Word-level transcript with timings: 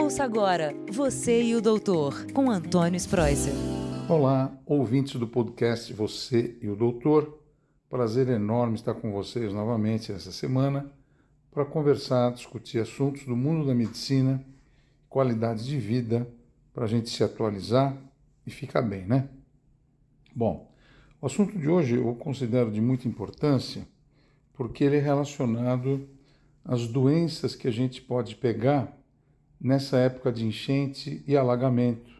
Ouça 0.00 0.22
agora 0.22 0.72
Você 0.92 1.42
e 1.42 1.56
o 1.56 1.60
Doutor, 1.60 2.30
com 2.32 2.48
Antônio 2.48 2.96
Spreuser. 2.96 3.52
Olá, 4.08 4.56
ouvintes 4.64 5.16
do 5.16 5.26
podcast 5.26 5.92
Você 5.92 6.56
e 6.62 6.68
o 6.68 6.76
Doutor. 6.76 7.42
Prazer 7.90 8.28
enorme 8.28 8.76
estar 8.76 8.94
com 8.94 9.10
vocês 9.10 9.52
novamente 9.52 10.12
essa 10.12 10.30
semana 10.30 10.88
para 11.50 11.64
conversar, 11.64 12.32
discutir 12.32 12.78
assuntos 12.78 13.24
do 13.24 13.36
mundo 13.36 13.66
da 13.66 13.74
medicina, 13.74 14.40
qualidade 15.08 15.66
de 15.66 15.76
vida, 15.80 16.28
para 16.72 16.84
a 16.84 16.88
gente 16.88 17.10
se 17.10 17.24
atualizar 17.24 17.92
e 18.46 18.52
ficar 18.52 18.82
bem, 18.82 19.04
né? 19.04 19.28
Bom, 20.32 20.70
o 21.20 21.26
assunto 21.26 21.58
de 21.58 21.68
hoje 21.68 21.96
eu 21.96 22.14
considero 22.14 22.70
de 22.70 22.80
muita 22.80 23.08
importância 23.08 23.82
porque 24.54 24.84
ele 24.84 24.98
é 24.98 25.00
relacionado 25.00 26.08
às 26.64 26.86
doenças 26.86 27.56
que 27.56 27.66
a 27.66 27.72
gente 27.72 28.00
pode 28.00 28.36
pegar 28.36 28.96
nessa 29.60 29.98
época 29.98 30.32
de 30.32 30.46
enchente 30.46 31.22
e 31.26 31.36
alagamento. 31.36 32.10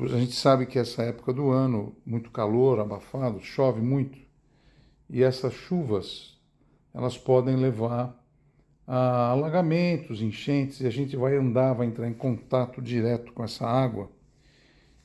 A 0.00 0.18
gente 0.18 0.34
sabe 0.34 0.66
que 0.66 0.78
essa 0.78 1.02
época 1.02 1.32
do 1.32 1.50
ano, 1.50 1.96
muito 2.04 2.30
calor, 2.30 2.78
abafado, 2.78 3.40
chove 3.40 3.80
muito, 3.80 4.18
e 5.08 5.22
essas 5.22 5.54
chuvas, 5.54 6.38
elas 6.92 7.16
podem 7.16 7.56
levar 7.56 8.14
a 8.86 9.30
alagamentos, 9.30 10.20
enchentes, 10.20 10.80
e 10.80 10.86
a 10.86 10.90
gente 10.90 11.16
vai 11.16 11.36
andar, 11.36 11.72
vai 11.72 11.86
entrar 11.86 12.08
em 12.08 12.14
contato 12.14 12.80
direto 12.80 13.32
com 13.32 13.42
essa 13.42 13.66
água 13.66 14.10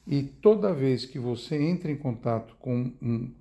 e 0.05 0.21
toda 0.21 0.73
vez 0.73 1.05
que 1.05 1.17
você 1.17 1.55
entra 1.61 1.89
em 1.89 1.95
contato 1.95 2.55
com 2.59 2.91
um, 3.01 3.31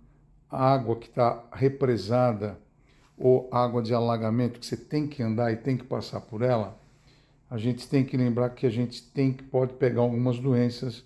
água 0.48 0.96
que 0.96 1.08
está 1.08 1.44
represada 1.52 2.58
ou 3.18 3.48
água 3.52 3.82
de 3.82 3.92
alagamento 3.92 4.60
que 4.60 4.66
você 4.66 4.76
tem 4.76 5.08
que 5.08 5.22
andar 5.22 5.52
e 5.52 5.56
tem 5.56 5.76
que 5.76 5.84
passar 5.84 6.20
por 6.20 6.42
ela, 6.42 6.78
a 7.52 7.58
gente 7.58 7.86
tem 7.86 8.02
que 8.02 8.16
lembrar 8.16 8.48
que 8.48 8.64
a 8.64 8.70
gente 8.70 9.02
tem 9.12 9.30
que 9.30 9.42
pode 9.42 9.74
pegar 9.74 10.00
algumas 10.00 10.38
doenças 10.38 11.04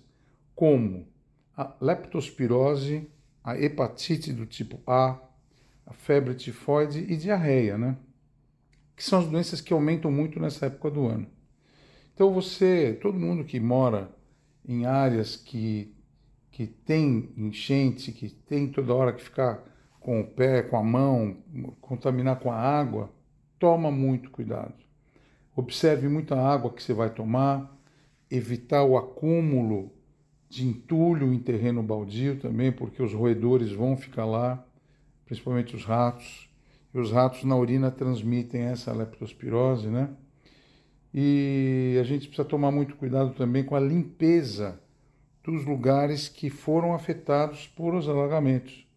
como 0.55 1.05
a 1.53 1.75
leptospirose, 1.81 3.05
a 3.43 3.59
hepatite 3.59 4.31
do 4.31 4.45
tipo 4.45 4.79
A, 4.87 5.19
a 5.85 5.91
febre 5.91 6.35
tifoide 6.35 6.99
e 6.99 7.17
diarreia, 7.17 7.77
né? 7.77 7.97
Que 8.95 9.03
são 9.03 9.19
as 9.19 9.27
doenças 9.27 9.59
que 9.59 9.73
aumentam 9.73 10.09
muito 10.09 10.39
nessa 10.39 10.67
época 10.67 10.89
do 10.89 11.05
ano. 11.05 11.27
Então 12.13 12.33
você, 12.33 12.97
todo 13.01 13.19
mundo 13.19 13.43
que 13.43 13.59
mora 13.59 14.09
em 14.65 14.85
áreas 14.85 15.35
que, 15.35 15.93
que 16.49 16.65
tem 16.65 17.29
enchente, 17.35 18.13
que 18.13 18.29
tem 18.29 18.69
toda 18.69 18.95
hora 18.95 19.11
que 19.11 19.21
ficar 19.21 19.65
com 19.99 20.21
o 20.21 20.25
pé, 20.25 20.61
com 20.61 20.77
a 20.77 20.83
mão, 20.83 21.43
contaminar 21.81 22.39
com 22.39 22.49
a 22.49 22.55
água, 22.55 23.11
toma 23.59 23.91
muito 23.91 24.31
cuidado. 24.31 24.86
Observe 25.57 26.07
muita 26.07 26.39
água 26.39 26.71
que 26.71 26.83
você 26.83 26.93
vai 26.93 27.09
tomar, 27.09 27.75
evitar 28.29 28.83
o 28.83 28.95
acúmulo 28.95 29.91
de 30.47 30.63
entulho 30.63 31.33
em 31.33 31.39
terreno 31.39 31.81
baldio 31.81 32.39
também, 32.39 32.71
porque 32.71 33.01
os 33.01 33.11
roedores 33.11 33.71
vão 33.71 33.97
ficar 33.97 34.23
lá, 34.23 34.63
principalmente 35.25 35.75
os 35.75 35.83
ratos. 35.83 36.47
E 36.93 36.99
os 36.99 37.11
ratos 37.11 37.43
na 37.43 37.55
urina 37.55 37.89
transmitem 37.89 38.61
essa 38.61 38.93
leptospirose, 38.93 39.87
né? 39.87 40.11
E 41.11 41.97
a 41.99 42.03
gente 42.03 42.27
precisa 42.27 42.47
tomar 42.47 42.69
muito 42.69 42.95
cuidado 42.95 43.33
também 43.33 43.63
com 43.63 43.75
a 43.75 43.79
limpeza 43.79 44.79
dos 45.43 45.65
lugares 45.65 46.29
que 46.29 46.51
foram 46.51 46.93
afetados 46.93 47.65
por 47.65 47.95
os 47.95 48.07
alagamentos. 48.07 48.87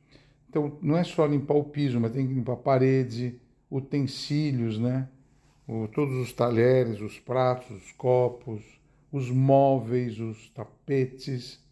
Então, 0.46 0.76
não 0.82 0.98
é 0.98 1.04
só 1.04 1.24
limpar 1.24 1.54
o 1.54 1.64
piso, 1.64 1.98
mas 1.98 2.12
tem 2.12 2.28
que 2.28 2.34
limpar 2.34 2.52
a 2.52 2.56
parede, 2.56 3.40
utensílios, 3.70 4.78
né? 4.78 5.08
Todos 5.92 6.16
os 6.16 6.32
talheres, 6.32 7.00
os 7.00 7.20
pratos, 7.20 7.70
os 7.70 7.92
copos, 7.92 8.60
os 9.12 9.30
móveis, 9.30 10.18
os 10.18 10.50
tapetes, 10.50 11.64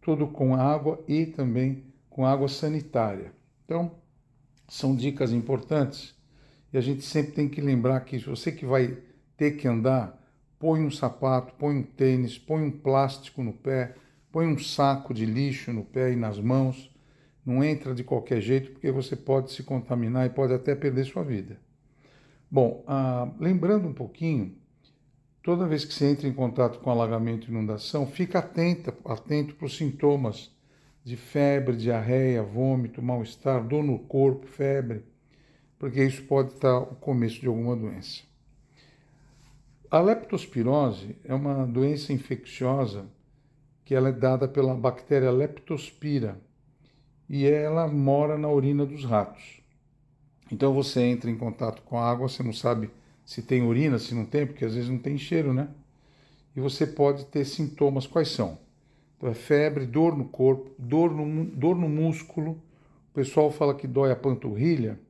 tudo 0.00 0.26
com 0.26 0.54
água 0.54 1.02
e 1.06 1.26
também 1.26 1.84
com 2.08 2.24
água 2.24 2.48
sanitária. 2.48 3.32
Então, 3.64 3.92
são 4.66 4.96
dicas 4.96 5.30
importantes 5.30 6.14
e 6.72 6.78
a 6.78 6.80
gente 6.80 7.02
sempre 7.02 7.32
tem 7.32 7.46
que 7.46 7.60
lembrar 7.60 8.00
que 8.00 8.18
você 8.18 8.50
que 8.50 8.64
vai 8.64 8.96
ter 9.36 9.52
que 9.52 9.68
andar, 9.68 10.18
põe 10.58 10.80
um 10.80 10.90
sapato, 10.90 11.52
põe 11.58 11.76
um 11.76 11.82
tênis, 11.82 12.38
põe 12.38 12.62
um 12.62 12.70
plástico 12.70 13.42
no 13.42 13.52
pé, 13.52 13.94
põe 14.32 14.46
um 14.46 14.58
saco 14.58 15.12
de 15.12 15.26
lixo 15.26 15.70
no 15.70 15.84
pé 15.84 16.12
e 16.12 16.16
nas 16.16 16.40
mãos. 16.40 16.90
Não 17.44 17.62
entra 17.62 17.94
de 17.94 18.02
qualquer 18.02 18.40
jeito, 18.40 18.70
porque 18.72 18.90
você 18.90 19.14
pode 19.14 19.52
se 19.52 19.62
contaminar 19.62 20.24
e 20.24 20.30
pode 20.30 20.54
até 20.54 20.74
perder 20.74 21.04
sua 21.04 21.22
vida. 21.22 21.58
Bom, 22.54 22.84
ah, 22.86 23.28
lembrando 23.40 23.88
um 23.88 23.92
pouquinho, 23.92 24.56
toda 25.42 25.66
vez 25.66 25.84
que 25.84 25.92
você 25.92 26.12
entra 26.12 26.28
em 26.28 26.32
contato 26.32 26.78
com 26.78 26.88
alagamento 26.88 27.48
e 27.48 27.50
inundação, 27.50 28.06
fica 28.06 28.38
atenta, 28.38 28.96
atento 29.06 29.56
para 29.56 29.66
os 29.66 29.76
sintomas 29.76 30.54
de 31.02 31.16
febre, 31.16 31.76
diarreia, 31.76 32.44
vômito, 32.44 33.02
mal-estar, 33.02 33.66
dor 33.66 33.82
no 33.82 33.98
corpo, 33.98 34.46
febre, 34.46 35.04
porque 35.80 36.04
isso 36.04 36.22
pode 36.26 36.52
estar 36.52 36.78
o 36.78 36.94
começo 36.94 37.40
de 37.40 37.48
alguma 37.48 37.74
doença. 37.74 38.22
A 39.90 39.98
leptospirose 39.98 41.16
é 41.24 41.34
uma 41.34 41.66
doença 41.66 42.12
infecciosa 42.12 43.06
que 43.84 43.96
ela 43.96 44.10
é 44.10 44.12
dada 44.12 44.46
pela 44.46 44.76
bactéria 44.76 45.32
Leptospira 45.32 46.40
e 47.28 47.46
ela 47.46 47.88
mora 47.88 48.38
na 48.38 48.48
urina 48.48 48.86
dos 48.86 49.04
ratos. 49.04 49.63
Então 50.50 50.72
você 50.72 51.00
entra 51.02 51.30
em 51.30 51.36
contato 51.36 51.82
com 51.82 51.98
a 51.98 52.10
água, 52.10 52.28
você 52.28 52.42
não 52.42 52.52
sabe 52.52 52.90
se 53.24 53.42
tem 53.42 53.62
urina, 53.62 53.98
se 53.98 54.14
não 54.14 54.24
tem, 54.24 54.46
porque 54.46 54.64
às 54.64 54.74
vezes 54.74 54.90
não 54.90 54.98
tem 54.98 55.16
cheiro, 55.16 55.52
né? 55.52 55.68
E 56.54 56.60
você 56.60 56.86
pode 56.86 57.24
ter 57.26 57.44
sintomas. 57.44 58.06
Quais 58.06 58.28
são? 58.28 58.58
Então 59.16 59.28
é 59.28 59.34
febre, 59.34 59.86
dor 59.86 60.16
no 60.16 60.26
corpo, 60.26 60.70
dor 60.78 61.10
no, 61.12 61.44
dor 61.46 61.76
no 61.76 61.88
músculo. 61.88 62.52
O 63.10 63.14
pessoal 63.14 63.50
fala 63.50 63.74
que 63.74 63.86
dói 63.86 64.12
a 64.12 64.16
panturrilha. 64.16 65.00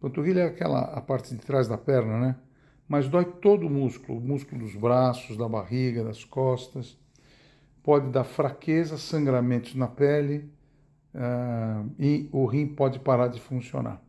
Panturrilha 0.00 0.40
é 0.40 0.46
aquela 0.46 0.80
a 0.80 1.00
parte 1.00 1.34
de 1.34 1.40
trás 1.40 1.66
da 1.66 1.76
perna, 1.76 2.20
né? 2.20 2.36
mas 2.88 3.08
dói 3.08 3.24
todo 3.24 3.66
o 3.66 3.70
músculo, 3.70 4.18
o 4.18 4.20
músculo 4.20 4.62
dos 4.62 4.74
braços, 4.76 5.36
da 5.36 5.48
barriga, 5.48 6.04
das 6.04 6.24
costas. 6.24 6.98
Pode 7.82 8.10
dar 8.10 8.24
fraqueza, 8.24 8.96
sangramentos 8.96 9.74
na 9.74 9.86
pele 9.86 10.50
uh, 11.14 11.90
e 11.98 12.28
o 12.32 12.46
rim 12.46 12.66
pode 12.66 12.98
parar 12.98 13.28
de 13.28 13.40
funcionar. 13.40 14.02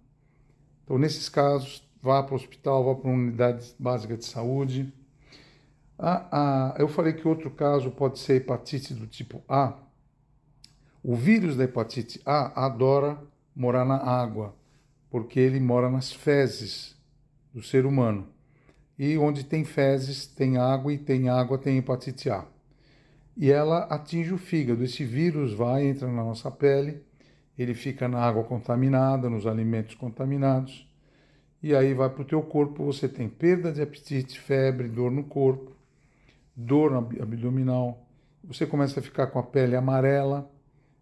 Então, 0.85 0.97
nesses 0.99 1.27
casos, 1.27 1.83
vá 2.01 2.21
para 2.21 2.33
o 2.33 2.35
hospital, 2.35 2.85
vá 2.85 2.95
para 2.95 3.09
uma 3.09 3.17
unidade 3.17 3.75
básica 3.77 4.15
de 4.15 4.23
saúde. 4.23 4.93
Ah, 5.97 6.27
ah, 6.31 6.75
eu 6.77 6.87
falei 6.87 7.13
que 7.13 7.27
outro 7.27 7.49
caso 7.49 7.89
pode 7.89 8.19
ser 8.19 8.35
hepatite 8.35 8.93
do 8.93 9.07
tipo 9.07 9.43
A. 9.49 9.73
O 11.03 11.15
vírus 11.15 11.55
da 11.55 11.63
hepatite 11.63 12.21
A 12.25 12.65
adora 12.65 13.17
morar 13.55 13.85
na 13.85 13.97
água, 13.97 14.55
porque 15.09 15.39
ele 15.39 15.59
mora 15.59 15.89
nas 15.89 16.11
fezes 16.11 16.95
do 17.53 17.63
ser 17.63 17.85
humano. 17.85 18.27
E 18.97 19.17
onde 19.17 19.43
tem 19.43 19.65
fezes, 19.65 20.27
tem 20.27 20.57
água, 20.57 20.93
e 20.93 20.97
tem 20.97 21.29
água, 21.29 21.57
tem 21.57 21.77
hepatite 21.77 22.29
A. 22.29 22.45
E 23.35 23.51
ela 23.51 23.79
atinge 23.85 24.33
o 24.33 24.37
fígado. 24.37 24.83
Esse 24.83 25.03
vírus 25.03 25.53
vai, 25.53 25.85
entra 25.85 26.07
na 26.07 26.23
nossa 26.23 26.51
pele, 26.51 27.01
ele 27.57 27.73
fica 27.73 28.07
na 28.07 28.19
água 28.19 28.43
contaminada, 28.43 29.29
nos 29.29 29.47
alimentos 29.47 29.95
contaminados, 29.95 30.87
e 31.61 31.75
aí 31.75 31.93
vai 31.93 32.09
para 32.09 32.21
o 32.21 32.25
teu 32.25 32.41
corpo, 32.41 32.83
você 32.85 33.07
tem 33.07 33.27
perda 33.27 33.71
de 33.71 33.81
apetite, 33.81 34.39
febre, 34.39 34.87
dor 34.87 35.11
no 35.11 35.23
corpo, 35.23 35.71
dor 36.55 36.93
abdominal, 36.93 38.05
você 38.43 38.65
começa 38.65 38.99
a 38.99 39.03
ficar 39.03 39.27
com 39.27 39.39
a 39.39 39.43
pele 39.43 39.75
amarela, 39.75 40.51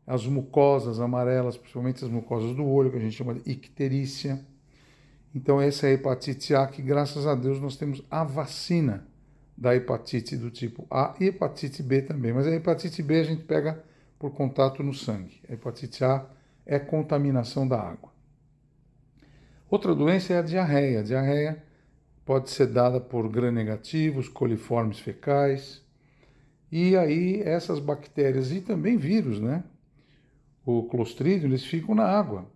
as 0.06 0.26
mucosas 0.26 1.00
amarelas, 1.00 1.58
principalmente 1.58 2.04
as 2.04 2.10
mucosas 2.10 2.56
do 2.56 2.66
olho, 2.66 2.92
que 2.92 2.98
a 2.98 3.02
gente 3.02 3.16
chama 3.16 3.34
de 3.34 3.50
icterícia, 3.50 4.46
então, 5.36 5.60
essa 5.60 5.88
é 5.88 5.90
a 5.90 5.94
hepatite 5.94 6.54
A, 6.54 6.68
que 6.68 6.82
graças 6.82 7.26
a 7.26 7.34
Deus 7.34 7.60
nós 7.60 7.76
temos 7.76 8.04
a 8.10 8.24
vacina 8.24 9.08
da 9.58 9.76
hepatite 9.76 10.38
do 10.38 10.52
tipo 10.52 10.86
A 10.92 11.16
e 11.20 11.26
hepatite 11.26 11.82
B 11.82 12.04
também. 12.04 12.32
Mas 12.32 12.46
a 12.46 12.52
hepatite 12.52 13.02
B 13.02 13.20
a 13.20 13.24
gente 13.24 13.44
pega 13.44 13.84
por 14.20 14.32
contato 14.32 14.84
no 14.84 14.94
sangue. 14.94 15.42
A 15.50 15.54
hepatite 15.54 16.04
A 16.04 16.26
é 16.66 16.80
contaminação 16.80 17.68
da 17.68 17.80
água. 17.80 18.12
Outra 19.70 19.96
doença 19.96 20.34
é 20.34 20.38
a 20.38 20.42
diarreia. 20.42 21.00
A 21.00 21.04
diarreia 21.04 21.64
pode 22.26 22.52
ser 22.52 22.68
dada 22.68 23.00
por 23.00 23.28
gram-negativos, 23.28 24.30
coliformes 24.30 25.00
fecais. 25.00 25.82
E 26.72 26.96
aí 26.96 27.42
essas 27.42 27.80
bactérias 27.80 28.52
e 28.52 28.62
também 28.62 28.98
vírus, 28.98 29.40
né? 29.40 29.64
O 30.66 30.84
clostridium, 30.84 31.50
eles 31.50 31.66
ficam 31.66 31.94
na 31.94 32.06
água. 32.06 32.50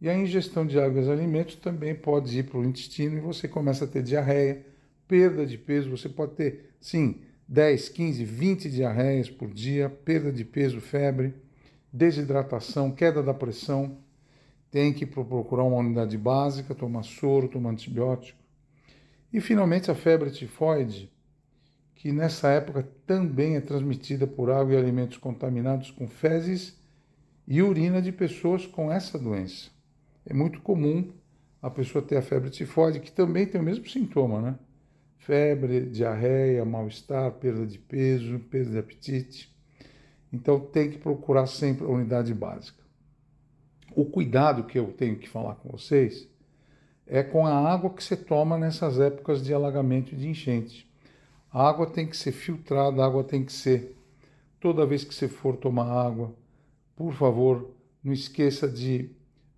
E 0.00 0.08
a 0.08 0.16
ingestão 0.16 0.66
de 0.66 0.78
água 0.78 1.00
e 1.00 1.10
alimentos 1.10 1.56
também 1.56 1.94
pode 1.94 2.38
ir 2.38 2.44
para 2.44 2.58
o 2.58 2.64
intestino 2.64 3.16
e 3.16 3.20
você 3.20 3.48
começa 3.48 3.84
a 3.84 3.88
ter 3.88 4.02
diarreia, 4.02 4.66
perda 5.08 5.46
de 5.46 5.56
peso. 5.56 5.90
Você 5.90 6.08
pode 6.08 6.34
ter, 6.34 6.74
sim, 6.80 7.20
10, 7.48 7.88
15, 7.88 8.24
20 8.24 8.70
diarreias 8.70 9.30
por 9.30 9.48
dia, 9.50 9.88
perda 9.88 10.32
de 10.32 10.44
peso, 10.44 10.80
febre, 10.80 11.34
desidratação, 11.94 12.90
queda 12.90 13.22
da 13.22 13.32
pressão. 13.32 13.98
Tem 14.68 14.92
que 14.92 15.06
procurar 15.06 15.62
uma 15.62 15.76
unidade 15.76 16.18
básica, 16.18 16.74
tomar 16.74 17.04
soro, 17.04 17.48
tomar 17.48 17.70
antibiótico. 17.70 18.36
E 19.32 19.40
finalmente 19.40 19.88
a 19.90 19.94
febre 19.94 20.32
tifoide, 20.32 21.08
que 21.94 22.10
nessa 22.10 22.48
época 22.48 22.88
também 23.06 23.54
é 23.54 23.60
transmitida 23.60 24.26
por 24.26 24.50
água 24.50 24.74
e 24.74 24.76
alimentos 24.76 25.16
contaminados 25.16 25.92
com 25.92 26.08
fezes 26.08 26.76
e 27.46 27.62
urina 27.62 28.02
de 28.02 28.10
pessoas 28.10 28.66
com 28.66 28.90
essa 28.90 29.16
doença. 29.16 29.70
É 30.26 30.34
muito 30.34 30.60
comum 30.60 31.12
a 31.62 31.70
pessoa 31.70 32.04
ter 32.04 32.16
a 32.16 32.22
febre 32.22 32.50
tifoide, 32.50 32.98
que 32.98 33.12
também 33.12 33.46
tem 33.46 33.60
o 33.60 33.64
mesmo 33.64 33.88
sintoma, 33.88 34.40
né? 34.40 34.58
Febre, 35.18 35.88
diarreia, 35.88 36.64
mal-estar, 36.64 37.30
perda 37.32 37.64
de 37.64 37.78
peso, 37.78 38.40
perda 38.40 38.72
de 38.72 38.78
apetite. 38.78 39.53
Então 40.34 40.58
tem 40.58 40.90
que 40.90 40.98
procurar 40.98 41.46
sempre 41.46 41.84
a 41.86 41.88
unidade 41.88 42.34
básica. 42.34 42.82
O 43.94 44.04
cuidado 44.04 44.64
que 44.64 44.76
eu 44.76 44.92
tenho 44.92 45.16
que 45.16 45.28
falar 45.28 45.54
com 45.54 45.68
vocês 45.68 46.28
é 47.06 47.22
com 47.22 47.46
a 47.46 47.72
água 47.72 47.90
que 47.90 48.02
você 48.02 48.16
toma 48.16 48.58
nessas 48.58 48.98
épocas 48.98 49.44
de 49.44 49.54
alagamento 49.54 50.12
e 50.12 50.16
de 50.16 50.26
enchente. 50.26 50.90
A 51.52 51.68
água 51.68 51.86
tem 51.86 52.04
que 52.04 52.16
ser 52.16 52.32
filtrada, 52.32 53.00
a 53.00 53.06
água 53.06 53.22
tem 53.22 53.44
que 53.44 53.52
ser. 53.52 53.96
Toda 54.58 54.84
vez 54.84 55.04
que 55.04 55.14
você 55.14 55.28
for 55.28 55.56
tomar 55.56 55.86
água, 55.86 56.34
por 56.96 57.12
favor, 57.12 57.70
não 58.02 58.12
esqueça 58.12 58.68
de 58.68 59.10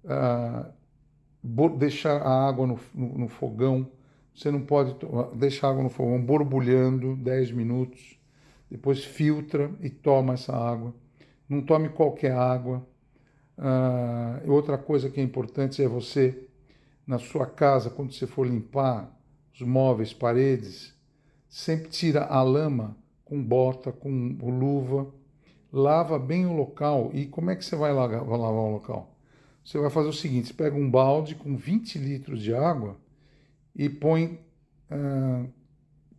uh, 0.04 0.70
deixar 1.78 2.20
a 2.20 2.46
água 2.46 2.66
no, 2.66 2.78
no, 2.94 3.18
no, 3.18 3.28
fogão. 3.28 3.88
Você 4.34 4.50
não 4.50 4.60
pode 4.60 4.94
deixar 5.36 5.68
a 5.68 5.70
água 5.70 5.84
no 5.84 5.88
fogão 5.88 6.20
borbulhando 6.20 7.16
10 7.16 7.52
minutos. 7.52 8.18
Depois 8.70 9.04
filtra 9.04 9.70
e 9.80 9.88
toma 9.88 10.34
essa 10.34 10.54
água. 10.54 10.94
Não 11.48 11.62
tome 11.62 11.88
qualquer 11.88 12.32
água. 12.32 12.86
Uh, 13.56 14.50
outra 14.50 14.76
coisa 14.76 15.08
que 15.08 15.20
é 15.20 15.22
importante 15.22 15.82
é 15.82 15.88
você, 15.88 16.48
na 17.06 17.18
sua 17.18 17.46
casa, 17.46 17.88
quando 17.88 18.12
você 18.12 18.26
for 18.26 18.46
limpar 18.46 19.10
os 19.54 19.62
móveis, 19.62 20.12
paredes, 20.12 20.94
sempre 21.48 21.88
tira 21.88 22.24
a 22.24 22.42
lama 22.42 22.96
com 23.24 23.42
bota, 23.42 23.92
com 23.92 24.36
luva, 24.42 25.12
lava 25.72 26.18
bem 26.18 26.46
o 26.46 26.52
local. 26.52 27.10
E 27.14 27.26
como 27.26 27.50
é 27.50 27.56
que 27.56 27.64
você 27.64 27.76
vai 27.76 27.92
lavar, 27.92 28.26
lavar 28.26 28.52
o 28.52 28.72
local? 28.72 29.16
Você 29.64 29.78
vai 29.78 29.90
fazer 29.90 30.08
o 30.08 30.12
seguinte: 30.12 30.52
pega 30.52 30.76
um 30.76 30.90
balde 30.90 31.34
com 31.34 31.56
20 31.56 31.98
litros 31.98 32.42
de 32.42 32.54
água 32.54 32.96
e 33.74 33.88
põe. 33.88 34.40
Uh, 34.90 35.48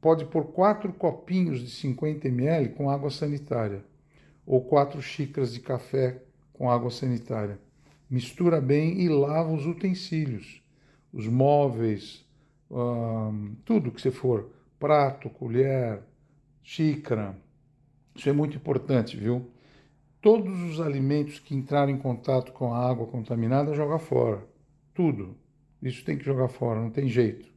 pode 0.01 0.25
pôr 0.25 0.45
quatro 0.45 0.91
copinhos 0.93 1.59
de 1.59 1.69
50 1.71 2.27
ml 2.27 2.69
com 2.69 2.89
água 2.89 3.09
sanitária, 3.09 3.83
ou 4.45 4.61
quatro 4.61 5.01
xícaras 5.01 5.53
de 5.53 5.59
café 5.59 6.21
com 6.53 6.69
água 6.69 6.89
sanitária. 6.89 7.59
Mistura 8.09 8.61
bem 8.61 9.01
e 9.01 9.09
lava 9.09 9.51
os 9.51 9.65
utensílios, 9.65 10.61
os 11.11 11.27
móveis, 11.27 12.25
uh, 12.69 13.55
tudo 13.65 13.91
que 13.91 14.01
você 14.01 14.11
for 14.11 14.49
prato, 14.79 15.29
colher, 15.29 16.01
xícara. 16.63 17.35
Isso 18.15 18.29
é 18.29 18.33
muito 18.33 18.55
importante, 18.57 19.17
viu? 19.17 19.49
Todos 20.21 20.59
os 20.61 20.79
alimentos 20.79 21.39
que 21.39 21.55
entrarem 21.55 21.95
em 21.95 21.99
contato 21.99 22.51
com 22.51 22.73
a 22.73 22.89
água 22.89 23.07
contaminada, 23.07 23.73
joga 23.73 23.99
fora. 23.99 24.45
Tudo. 24.93 25.35
Isso 25.81 26.03
tem 26.03 26.17
que 26.17 26.25
jogar 26.25 26.47
fora, 26.47 26.79
não 26.79 26.89
tem 26.89 27.07
jeito. 27.07 27.56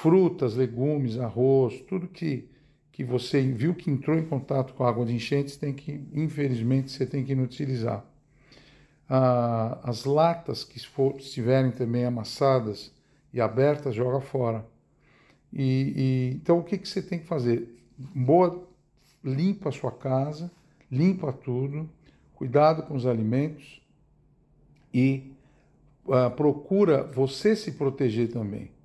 Frutas, 0.00 0.54
legumes, 0.54 1.18
arroz, 1.18 1.80
tudo 1.88 2.06
que, 2.06 2.48
que 2.92 3.02
você 3.02 3.42
viu 3.42 3.74
que 3.74 3.90
entrou 3.90 4.16
em 4.16 4.24
contato 4.24 4.72
com 4.74 4.84
água 4.84 5.04
de 5.04 5.12
enchentes, 5.12 5.56
tem 5.56 5.72
que, 5.72 6.06
infelizmente, 6.14 6.92
você 6.92 7.04
tem 7.04 7.24
que 7.24 7.32
inutilizar. 7.32 8.04
Ah, 9.08 9.80
as 9.82 10.04
latas 10.04 10.62
que 10.62 10.78
for, 10.86 11.16
estiverem 11.16 11.72
também 11.72 12.04
amassadas 12.04 12.92
e 13.32 13.40
abertas, 13.40 13.92
joga 13.92 14.20
fora. 14.20 14.64
E, 15.52 15.92
e, 15.96 16.34
então 16.36 16.60
o 16.60 16.62
que, 16.62 16.78
que 16.78 16.88
você 16.88 17.02
tem 17.02 17.18
que 17.18 17.26
fazer? 17.26 17.68
Boa, 17.98 18.68
limpa 19.24 19.70
a 19.70 19.72
sua 19.72 19.90
casa, 19.90 20.48
limpa 20.88 21.32
tudo, 21.32 21.90
cuidado 22.36 22.84
com 22.84 22.94
os 22.94 23.04
alimentos 23.04 23.82
e 24.94 25.32
uh, 26.06 26.30
procura 26.36 27.02
você 27.02 27.56
se 27.56 27.72
proteger 27.72 28.30
também. 28.30 28.77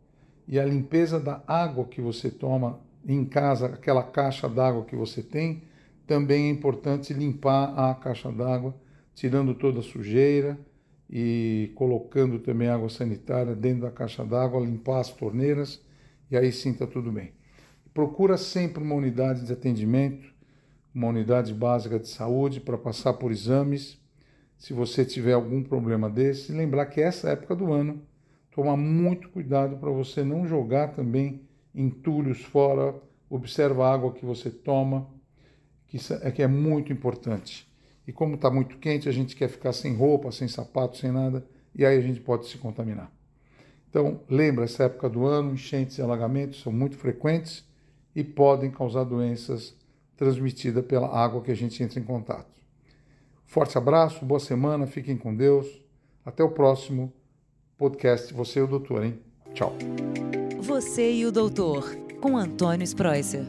E 0.47 0.59
a 0.59 0.65
limpeza 0.65 1.19
da 1.19 1.43
água 1.47 1.85
que 1.85 2.01
você 2.01 2.29
toma 2.29 2.79
em 3.05 3.25
casa, 3.25 3.67
aquela 3.67 4.03
caixa 4.03 4.47
d'água 4.47 4.85
que 4.85 4.95
você 4.95 5.21
tem, 5.21 5.63
também 6.05 6.47
é 6.47 6.49
importante 6.49 7.13
limpar 7.13 7.73
a 7.77 7.95
caixa 7.95 8.31
d'água, 8.31 8.75
tirando 9.15 9.53
toda 9.53 9.79
a 9.79 9.83
sujeira 9.83 10.57
e 11.09 11.71
colocando 11.75 12.39
também 12.39 12.67
água 12.67 12.89
sanitária 12.89 13.55
dentro 13.55 13.81
da 13.81 13.91
caixa 13.91 14.25
d'água, 14.25 14.59
limpar 14.59 14.99
as 14.99 15.11
torneiras 15.11 15.81
e 16.29 16.37
aí 16.37 16.51
sim 16.51 16.71
está 16.71 16.87
tudo 16.87 17.11
bem. 17.11 17.31
Procura 17.93 18.37
sempre 18.37 18.83
uma 18.83 18.95
unidade 18.95 19.45
de 19.45 19.53
atendimento, 19.53 20.33
uma 20.93 21.07
unidade 21.07 21.53
básica 21.53 21.99
de 21.99 22.07
saúde 22.07 22.59
para 22.59 22.77
passar 22.77 23.13
por 23.13 23.31
exames. 23.31 23.99
Se 24.57 24.73
você 24.73 25.05
tiver 25.05 25.33
algum 25.33 25.61
problema 25.61 26.09
desse, 26.09 26.51
lembrar 26.51 26.87
que 26.87 27.01
essa 27.01 27.29
época 27.29 27.55
do 27.55 27.71
ano, 27.71 28.01
tomar 28.53 28.77
muito 28.77 29.29
cuidado 29.29 29.77
para 29.77 29.89
você 29.89 30.23
não 30.23 30.47
jogar 30.47 30.89
também 30.89 31.41
entulhos 31.73 32.41
fora, 32.41 32.95
observa 33.29 33.87
a 33.87 33.93
água 33.93 34.13
que 34.13 34.25
você 34.25 34.49
toma, 34.49 35.09
que 35.87 35.97
é 36.21 36.31
que 36.31 36.41
é 36.43 36.47
muito 36.47 36.93
importante. 36.93 37.67
E 38.07 38.11
como 38.11 38.35
está 38.35 38.51
muito 38.51 38.77
quente, 38.77 39.09
a 39.09 39.11
gente 39.11 39.35
quer 39.35 39.47
ficar 39.47 39.73
sem 39.73 39.95
roupa, 39.95 40.31
sem 40.31 40.47
sapato, 40.47 40.97
sem 40.97 41.11
nada, 41.11 41.45
e 41.73 41.85
aí 41.85 41.97
a 41.97 42.01
gente 42.01 42.19
pode 42.19 42.47
se 42.47 42.57
contaminar. 42.57 43.11
Então, 43.89 44.21
lembra, 44.29 44.65
essa 44.65 44.83
época 44.83 45.09
do 45.09 45.25
ano, 45.25 45.53
enchentes 45.53 45.97
e 45.97 46.01
alagamentos 46.01 46.61
são 46.61 46.71
muito 46.71 46.97
frequentes 46.97 47.65
e 48.15 48.23
podem 48.23 48.69
causar 48.69 49.03
doenças 49.03 49.75
transmitidas 50.15 50.85
pela 50.85 51.07
água 51.07 51.41
que 51.41 51.51
a 51.51 51.55
gente 51.55 51.81
entra 51.81 51.99
em 51.99 52.03
contato. 52.03 52.61
Forte 53.45 53.77
abraço, 53.77 54.25
boa 54.25 54.39
semana, 54.39 54.85
fiquem 54.85 55.17
com 55.17 55.35
Deus. 55.35 55.67
Até 56.25 56.43
o 56.43 56.51
próximo 56.51 57.13
podcast 57.77 58.33
Você 58.33 58.59
e 58.59 58.63
o 58.63 58.67
Doutor, 58.67 59.03
hein? 59.03 59.19
Tchau. 59.53 59.75
Você 60.59 61.11
e 61.11 61.25
o 61.25 61.31
Doutor, 61.31 61.95
com 62.21 62.37
Antônio 62.37 62.83
Spreuser. 62.83 63.45